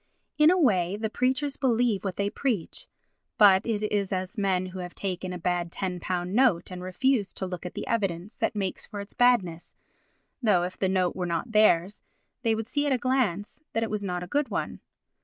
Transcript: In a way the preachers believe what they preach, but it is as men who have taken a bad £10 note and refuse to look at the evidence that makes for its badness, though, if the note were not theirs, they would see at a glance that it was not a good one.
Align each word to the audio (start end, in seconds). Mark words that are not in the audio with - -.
In 0.39 0.49
a 0.49 0.57
way 0.57 0.97
the 0.97 1.11
preachers 1.11 1.57
believe 1.57 2.03
what 2.03 2.15
they 2.15 2.31
preach, 2.31 2.87
but 3.37 3.63
it 3.67 3.83
is 3.83 4.11
as 4.11 4.35
men 4.35 4.65
who 4.65 4.79
have 4.79 4.95
taken 4.95 5.31
a 5.31 5.37
bad 5.37 5.71
£10 5.71 5.99
note 6.31 6.71
and 6.71 6.81
refuse 6.81 7.35
to 7.35 7.45
look 7.45 7.67
at 7.67 7.75
the 7.75 7.85
evidence 7.85 8.33
that 8.37 8.55
makes 8.55 8.83
for 8.87 8.99
its 8.99 9.13
badness, 9.13 9.75
though, 10.41 10.63
if 10.63 10.75
the 10.75 10.89
note 10.89 11.15
were 11.15 11.27
not 11.27 11.51
theirs, 11.51 12.01
they 12.41 12.55
would 12.55 12.65
see 12.65 12.87
at 12.87 12.91
a 12.91 12.97
glance 12.97 13.61
that 13.73 13.83
it 13.83 13.91
was 13.91 14.03
not 14.03 14.23
a 14.23 14.27
good 14.27 14.49
one. 14.49 14.79